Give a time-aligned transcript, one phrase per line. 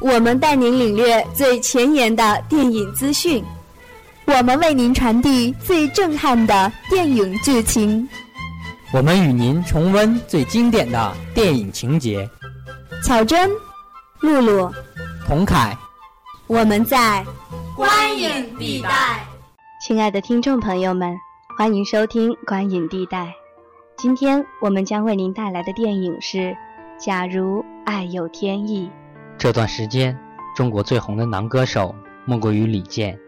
[0.00, 3.42] 我们带您领略最前沿的电影资讯，
[4.26, 8.06] 我们为您传递最震撼的电影剧情，
[8.92, 12.28] 我们与您重温最经典的电影情节。
[13.02, 13.50] 巧珍、
[14.20, 14.70] 露露、
[15.26, 15.76] 童凯，
[16.46, 17.24] 我们在
[17.74, 19.26] 观影地带。
[19.86, 21.16] 亲爱的听众朋友们，
[21.56, 23.34] 欢迎收听观影地带。
[24.04, 26.38] 今天我们将为您带来的电影是
[26.98, 28.86] 《假如爱有天意》。
[29.38, 30.14] 这段时间，
[30.54, 31.94] 中国最红的男歌手
[32.26, 33.16] 莫过于李健。《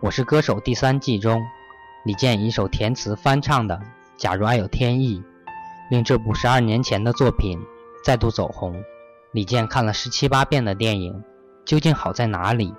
[0.00, 1.42] 我是歌手》第三季中，
[2.04, 3.74] 李健一首填词翻唱的
[4.18, 5.18] 《假如爱有天意》，
[5.90, 7.58] 令这部十二年前的作品
[8.04, 8.76] 再度走红。
[9.32, 11.24] 李健看了十七八遍的电影，
[11.64, 12.68] 究竟好在哪里？《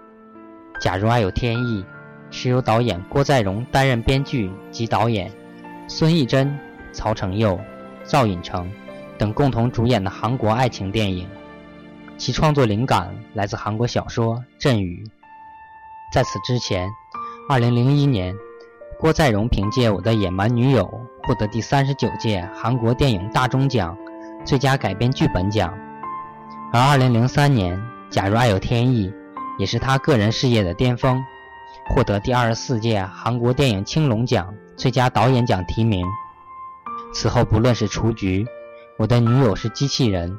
[0.79, 1.83] 假如爱有天意》
[2.29, 5.31] 是由导演郭在容担任编剧及导演，
[5.87, 6.55] 孙艺珍、
[6.97, 7.59] 曹承佑、
[8.03, 8.67] 赵寅成
[9.19, 11.29] 等共同主演的韩国爱情电影。
[12.17, 15.03] 其创作灵感来自韩国小说《阵雨》。
[16.11, 16.89] 在此之前
[17.49, 18.33] ，2001年，
[18.99, 20.83] 郭在容凭借《我的野蛮女友》
[21.27, 23.95] 获得第三十九届韩国电影大钟奖
[24.43, 25.71] 最佳改编剧本奖。
[26.73, 27.77] 而2003年，
[28.09, 29.07] 《假如爱有天意》
[29.59, 31.23] 也是他个人事业的巅峰，
[31.89, 36.03] 获得第二十四届韩国电影青龙奖最佳导演奖提名。
[37.19, 38.43] 此后，不论是《雏菊》，
[38.95, 40.31] 《我的女友是机器人》。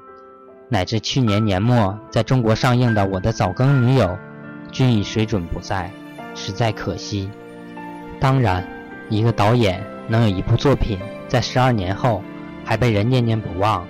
[0.68, 4.06] 乃至去年年末在中国上映的《我的早更女友》，
[4.70, 5.90] 均已水准不在，
[6.36, 7.28] 实在可惜。
[8.20, 8.64] 当然，
[9.08, 12.22] 一个导演能有一部作品在十二年后
[12.64, 13.84] 还被人念念不忘，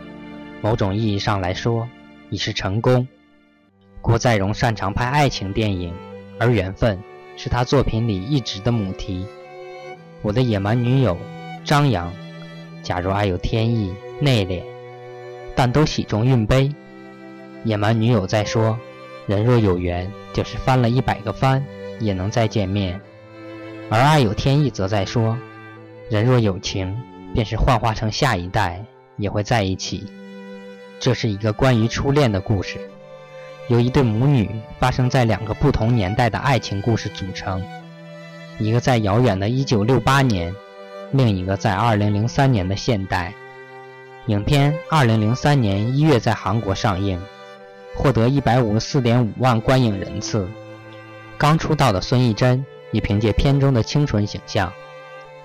[0.63, 1.87] 某种意义上来说
[2.31, 3.07] 已是成功。
[4.01, 5.93] 郭在容擅长拍爱情电影，
[6.41, 6.99] 而缘分
[7.37, 9.27] 是他作品里一直的母题。
[10.23, 11.15] 《我的野蛮女友》
[11.67, 12.11] 张扬，
[12.89, 13.93] 《假如爱有天意》
[14.25, 14.63] 内敛。
[15.55, 16.75] 但都喜中蕴悲。
[17.63, 18.79] 野蛮女友在说
[19.29, 21.63] ：“人若有缘，就是翻了一百个翻
[22.01, 22.99] 也能再见面。”
[23.93, 25.37] 而爱有天意则在说
[26.09, 26.97] ：“人若有情，
[27.35, 28.83] 便是幻化成下一代
[29.19, 30.07] 也会在一起。”
[30.99, 32.79] 这是一个关于初恋的故事，
[33.69, 34.49] 由一对母女
[34.81, 37.63] 发生在两个不同年代的爱情故事组成，
[38.59, 40.55] 一个在遥远的1968年，
[41.13, 43.33] 另一个在2003年的现代。
[44.27, 47.19] 影片二零零三年一月在韩国上映，
[47.97, 50.47] 获得一百五十四点五万观影人次。
[51.39, 54.73] 刚出道的孙艺珍也凭借片中的清纯形象，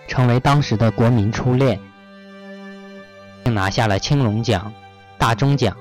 [0.08, 1.80] 成为当时的国民初恋，
[3.44, 4.74] 并拿下了青龙奖、
[5.18, 5.78] 大钟奖、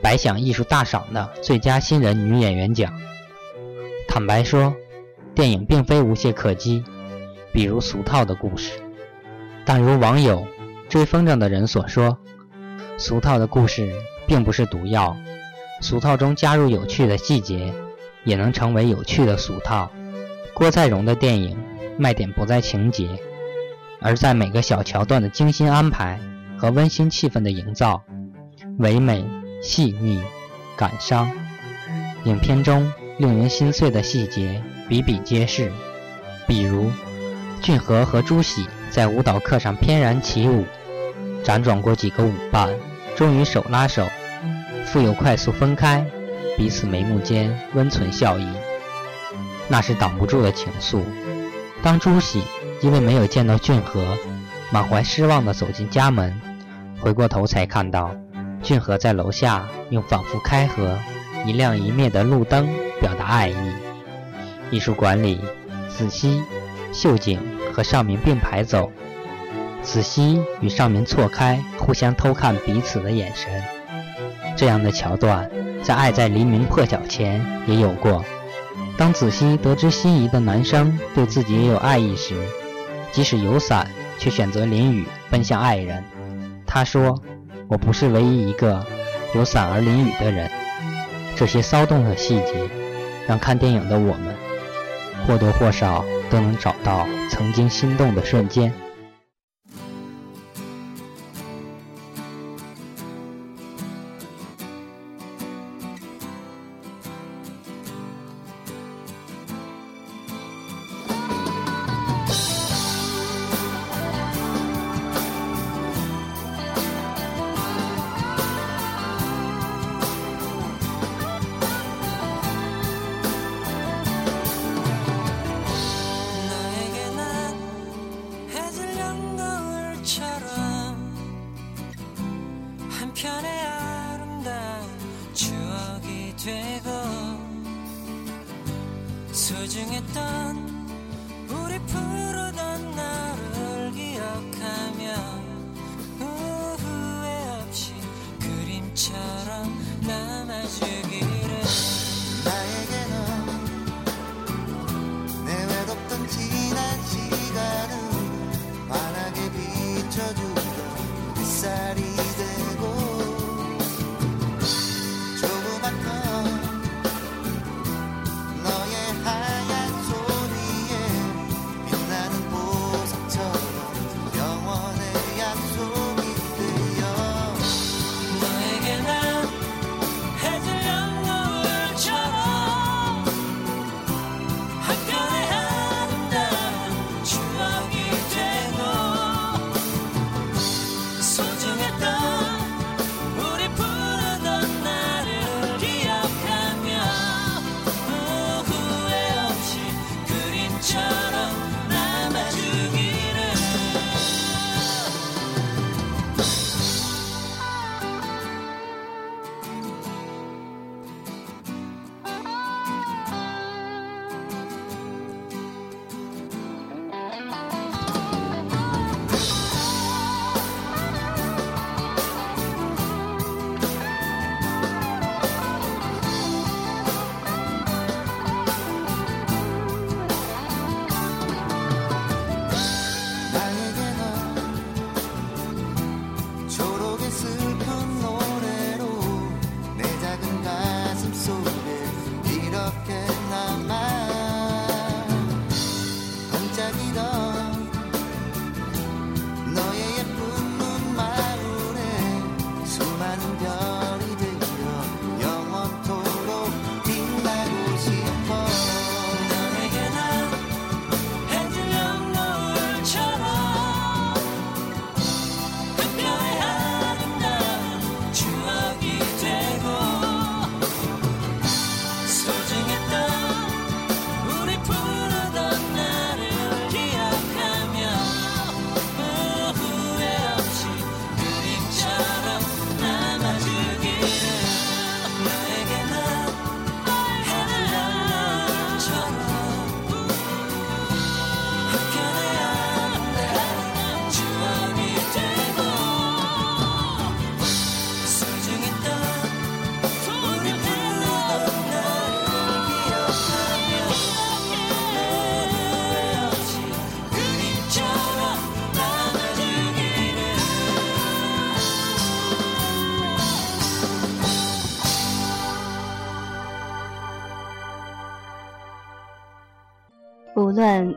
[0.00, 2.92] 百想艺术大赏的最佳新人女演员奖。
[4.06, 4.72] 坦白说，
[5.34, 6.84] 电影并非无懈可击，
[7.52, 8.81] 比如俗套的故事，
[9.64, 10.46] 但如网友。
[10.88, 12.18] 追风筝的人所说，
[12.98, 13.94] 俗套的故事
[14.26, 15.16] 并不是毒药，
[15.80, 17.72] 俗套中加入有趣的细节，
[18.24, 19.90] 也能成为有趣的俗套。
[20.52, 21.56] 郭在容的电影
[21.96, 23.08] 卖点不在情节，
[24.02, 26.20] 而在每个小桥段的精心安排
[26.58, 28.02] 和温馨气氛的营造，
[28.78, 29.24] 唯美、
[29.62, 30.22] 细腻、
[30.76, 31.32] 感伤。
[32.24, 35.72] 影片中令人心碎的细节比比皆是，
[36.46, 36.90] 比如
[37.62, 40.66] 俊河和朱喜在舞蹈课上翩然起舞。
[41.42, 42.68] 辗转过几个舞伴，
[43.16, 44.06] 终于手拉手，
[44.84, 46.04] 富有快速分开，
[46.58, 48.46] 彼此眉目间温存笑意，
[49.66, 51.00] 那是挡不住的情愫。
[51.82, 52.42] 当朱喜
[52.82, 54.16] 因为没有见到俊河，
[54.70, 56.38] 满怀失望地走进家门，
[57.00, 58.14] 回过头才看到
[58.62, 60.98] 俊河在楼下用仿佛开合、
[61.46, 62.68] 一亮一灭的路灯
[63.00, 63.56] 表达爱意。
[64.70, 65.40] 艺术馆里，
[65.88, 66.40] 子熙、
[66.92, 67.40] 秀景
[67.72, 68.92] 和尚明并排走。
[69.82, 73.50] 子熙与尚明错开，互相偷看彼此的眼神。
[74.54, 75.50] 这样的桥段，
[75.82, 77.40] 在《爱在黎明破晓前》
[77.70, 78.24] 也有过。
[78.96, 82.36] 当子熙得知心仪的男生对自己也有爱意时，
[83.10, 86.04] 即使有伞，却选择淋雨奔向爱人。
[86.66, 87.20] 他说
[87.68, 88.86] ：“我不是唯一一个
[89.34, 90.48] 有伞而淋雨的人。”
[91.34, 92.52] 这些骚动的细节，
[93.26, 94.36] 让看电影的我们，
[95.26, 98.72] 或多或少都能找到曾经心动的瞬间。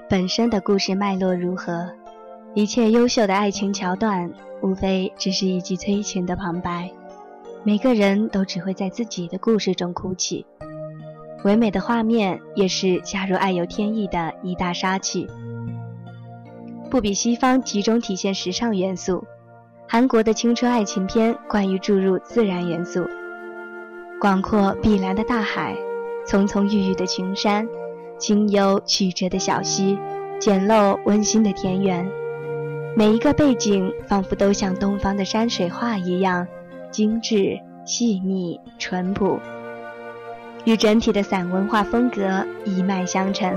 [0.07, 1.89] 本身的故事脉络如何，
[2.53, 4.31] 一切优秀的爱情桥段，
[4.61, 6.91] 无非只是一句催情的旁白。
[7.63, 10.45] 每个人都只会在自己的故事中哭泣。
[11.43, 15.27] 唯美的画面也是加入爱有天意的一大杀器。
[16.91, 19.25] 不比西方集中体现时尚元素，
[19.87, 23.07] 韩国的青春爱情片惯于注入自然元素。
[24.21, 25.75] 广阔碧蓝的大海，
[26.27, 27.67] 葱葱郁郁的群山。
[28.17, 29.97] 清幽曲折的小溪，
[30.39, 32.09] 简陋温馨的田园，
[32.95, 36.47] 每一个背景仿佛都像东方的山水画一样
[36.89, 39.37] 精致、细腻、淳朴，
[40.63, 43.53] 与整体的散文化风格一脉相承。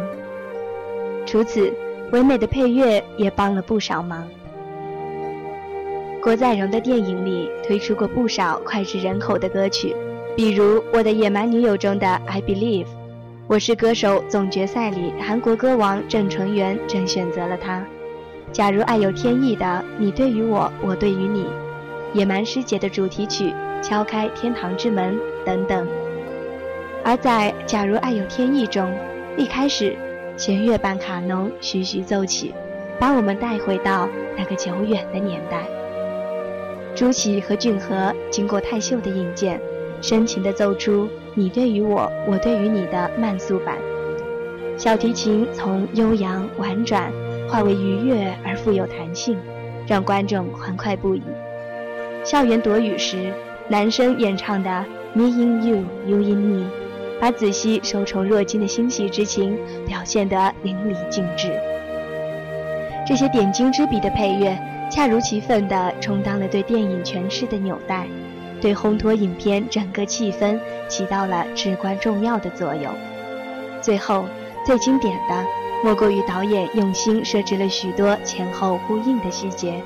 [1.24, 1.72] 除此，
[2.10, 4.28] 唯美的配乐也帮了不少忙。
[6.20, 9.94] 郭在容的电影里推出过不少脍炙人口的歌曲，
[10.36, 12.86] 比如《我的野蛮女友》中的《I Believe》。
[13.48, 17.82] 我是歌手总决赛里，韩国歌王郑淳元正选择了他。
[18.52, 21.46] 假如爱有天意的你对于我，我对于你，
[22.12, 25.88] 野蛮师姐的主题曲敲开天堂之门等等。
[27.02, 28.94] 而在假如爱有天意中，
[29.38, 29.96] 一开始
[30.36, 32.52] 弦乐版卡农徐徐奏起，
[33.00, 35.66] 把我们带回到那个久远的年代。
[36.94, 39.58] 朱启和俊和经过太秀的引荐，
[40.02, 41.08] 深情地奏出。
[41.38, 43.76] 你对于我，我对于你的慢速版，
[44.76, 47.12] 小提琴从悠扬婉转
[47.48, 49.38] 化为愉悦而富有弹性，
[49.86, 51.22] 让观众欢快不已。
[52.24, 53.32] 校园躲雨时，
[53.68, 56.66] 男生演唱的 “Me in you, you in me”，
[57.20, 61.52] 把子熙受宠若惊的欣喜之情表现得淋漓尽致。
[63.06, 64.58] 这些点睛之笔的配乐，
[64.90, 68.08] 恰如其分地充当了对电影诠释的纽带，
[68.60, 72.92] 对烘托影片整个气氛起到了至关重要的作用。
[73.80, 74.24] 最后，
[74.64, 75.44] 最经典的
[75.84, 79.82] 莫过于导演用心设置了许多前后呼应的细节，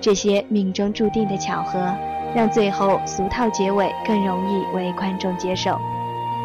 [0.00, 1.94] 这些命中注定的巧合，
[2.34, 5.78] 让最后俗套结尾更容易为观众接受。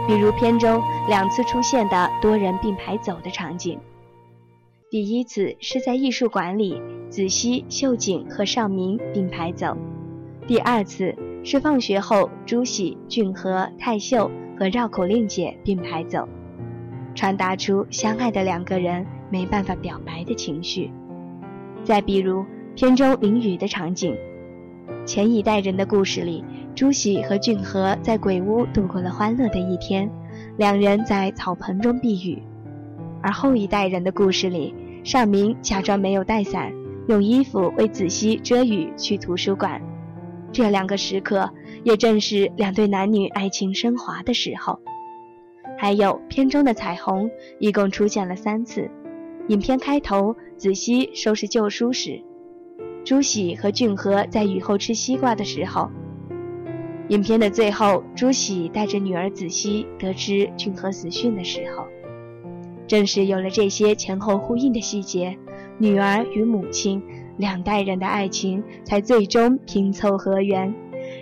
[0.07, 3.79] 比如片中两次出现的多人并排走的场景。
[4.91, 9.77] 第一次是在艺术馆里，子熙、秀景和尚明并排走；
[10.47, 16.27] 第二次是放学后，朱喜、俊和、泰秀和绕口令姐并排走，
[17.15, 20.91] 传达出相爱的两个人没办法表白的情绪。
[21.83, 24.15] 再比如片中淋雨的场景，
[25.05, 26.43] 前一代人的故事里，
[26.75, 30.09] 朱喜和俊和在鬼屋度过了欢乐的一天，
[30.57, 32.43] 两人在草棚中避雨。
[33.21, 36.71] 而后一代人的故事里，尚明假装没有带伞，
[37.07, 39.81] 用衣服为子熙遮雨去图书馆。
[40.51, 41.49] 这两个时刻，
[41.83, 44.79] 也正是两对男女爱情升华的时候。
[45.77, 47.29] 还有片中的彩虹，
[47.59, 48.89] 一共出现了三次。
[49.47, 52.21] 影片开头，子熙收拾旧书时，
[53.05, 55.89] 朱喜和俊和在雨后吃西瓜的时候。
[57.07, 61.87] 影片的最后，朱喜带着女儿子熙得知俊和死讯的时候。
[62.85, 65.37] 正是有了这些前后呼应的细节，
[65.77, 67.01] 女儿与母亲
[67.39, 70.73] 两代人的爱情才最终拼凑合圆，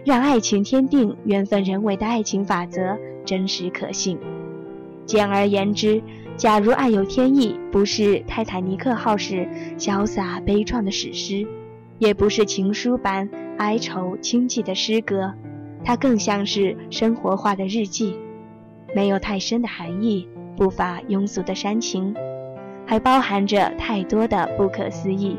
[0.04, 4.18] 让爱情天定、缘分人为的爱情法则真实可信。
[5.06, 6.02] 简而言之，
[6.36, 9.48] 假如爱有天意，不是泰坦尼克号式
[9.78, 11.48] 潇洒悲怆的史诗，
[12.00, 15.36] 也不是情书般哀愁清寂的诗歌，
[15.84, 18.18] 它更像是生活化的日记，
[18.96, 20.28] 没有太深的含义。
[20.58, 22.16] 不乏庸俗的煽情，
[22.88, 25.38] 还包含着太多的不可思议。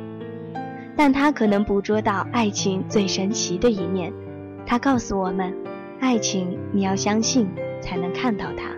[0.99, 4.13] 但他可能捕捉到爱情最神奇的一面。
[4.67, 5.55] 他告诉我们，
[6.01, 7.49] 爱情你要相信，
[7.81, 8.78] 才能看到它。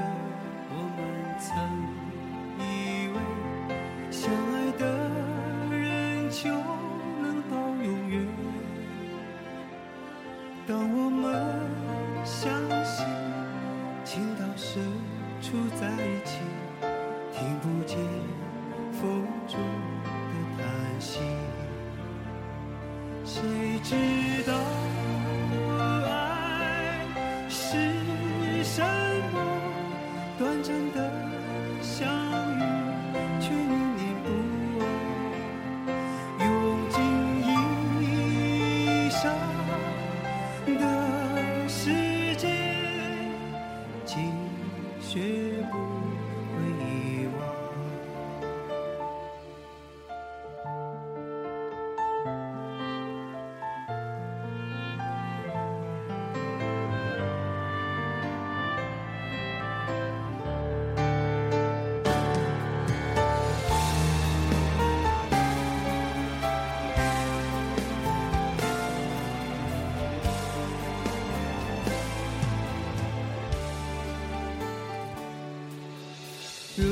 [76.81, 76.87] 如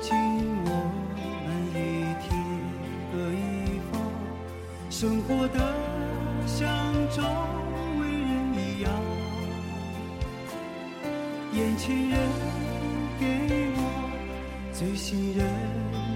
[0.00, 0.16] 今
[0.64, 0.68] 我
[1.44, 1.76] 们已
[2.22, 2.26] 天
[3.12, 3.38] 各一
[3.92, 3.92] 方
[4.88, 5.58] 生活的
[6.46, 6.64] 像
[7.10, 7.22] 周
[8.00, 8.88] 围人一样。
[11.52, 12.18] 眼前人
[13.20, 13.22] 给
[13.76, 13.78] 我
[14.72, 15.38] 最信任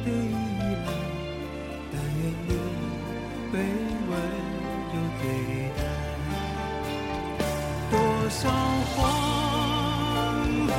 [0.05, 0.33] 的依
[0.87, 0.89] 赖，
[1.93, 2.51] 但愿你
[3.53, 3.55] 被
[4.09, 4.13] 温
[4.95, 5.23] 柔对
[5.77, 5.79] 待。
[7.91, 7.93] 多
[8.31, 8.41] 少
[8.97, 8.99] 恍
[10.69, 10.73] 惚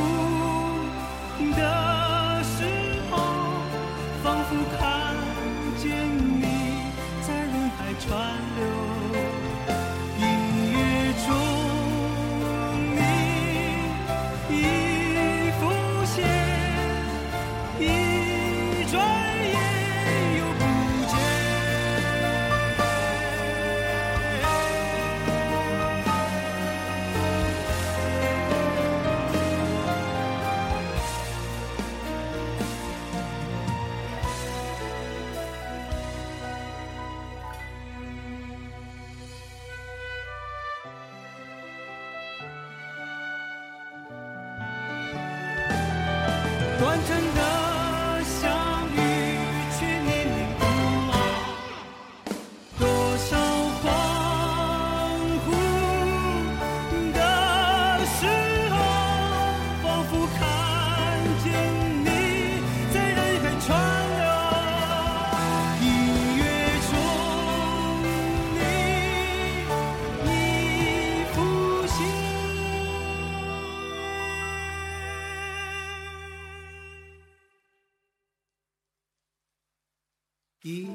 [80.62, 80.90] 一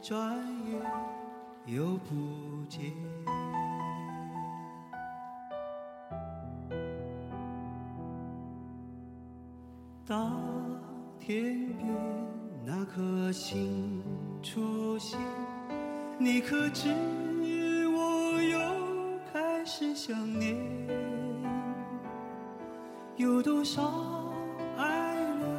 [0.00, 0.18] 转
[0.70, 0.80] 眼
[1.66, 2.90] 又不见。
[10.06, 10.16] 大
[11.18, 11.86] 天边
[12.64, 14.02] 那颗星
[14.42, 15.20] 出现，
[16.18, 16.88] 你可知
[17.90, 18.58] 我又
[19.30, 20.56] 开始想念？
[23.16, 23.82] 有多少
[24.78, 25.50] 爱恋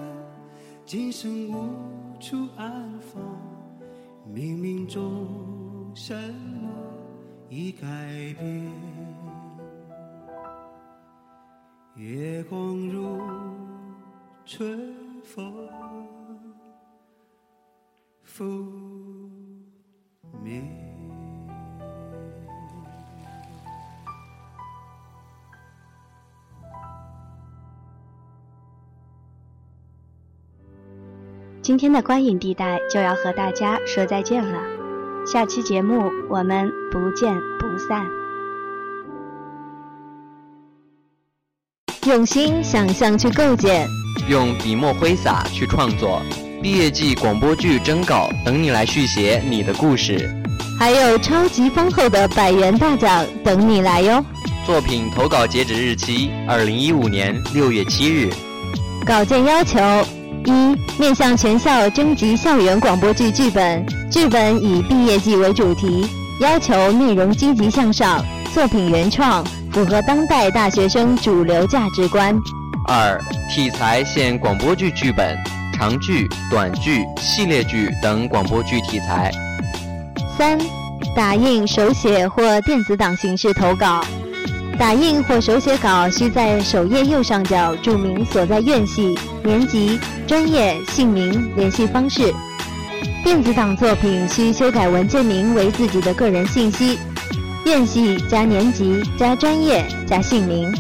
[0.84, 1.76] 今生无
[2.20, 3.22] 处安放？
[4.28, 6.14] 冥冥中什
[6.62, 6.70] 么
[7.50, 7.82] 已改
[8.40, 8.72] 变？
[11.96, 13.20] 月光如
[14.46, 15.68] 春风
[31.70, 34.60] 今天的观影地带就要和大家说再见了，
[35.24, 38.08] 下期节目我们不见不散。
[42.08, 43.88] 用心想象去构建，
[44.28, 46.24] 用笔墨挥洒去创作。
[46.60, 50.28] 毕业季广播剧征稿等你来续写你的故事。
[50.80, 54.26] 还有超级丰厚的百元大奖等你来哟！
[54.66, 58.28] 作品投稿截止日期：二零一五年六月七日。
[59.06, 59.80] 稿件要求：
[60.46, 66.08] 一、面向全校征集校园广播剧剧本，剧本以毕业季为主题，
[66.40, 68.24] 要求内容积极向上，
[68.54, 72.38] 作品原创，符合当代大学生主流价值观。
[72.88, 73.20] 二、
[73.54, 75.38] 题材现广播剧剧本、
[75.76, 79.32] 长剧、短剧、系列剧等广播剧题材。
[80.38, 80.58] 三、
[81.16, 84.04] 打印、手写或电子档形式投稿。
[84.80, 89.14] 打印或手写稿需在首页右上角注明所在院系、
[89.44, 92.34] 年级、专业、姓名、联系方式。
[93.22, 96.98] 电子档作品需修改文件名为自己的个人信息，
[97.66, 100.74] 院系加年级加专业加姓名。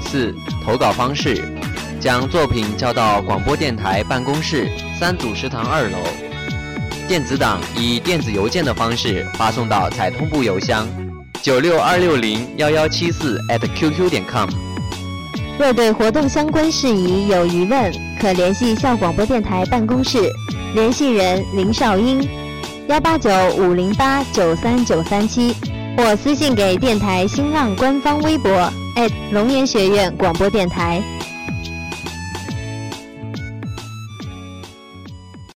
[0.00, 1.40] 四、投稿方式：
[2.00, 4.68] 将作品交到广播电台办公室
[4.98, 5.98] 三组食堂二楼。
[7.06, 10.84] 电子档以电子邮件的方式发送到彩通部邮箱
[11.42, 14.48] 九六二六零幺幺七四 at qq 点 com。
[15.58, 20.18] 若对活动相关事宜有疑问，可联系校广播电台办公室，
[20.72, 22.22] 联系人林少英，
[22.86, 25.52] 幺八九五零八九三九三七，
[25.96, 28.72] 或私信给电台新浪官方微博
[29.32, 31.02] 龙岩学院广播电台。